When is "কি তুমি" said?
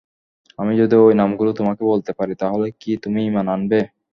2.81-3.19